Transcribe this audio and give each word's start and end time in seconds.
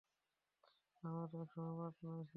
আমরা 1.03 1.25
তো 1.27 1.35
একসময়ে 1.37 1.73
পার্টনার 1.73 1.91
ছিলাম। 1.99 2.27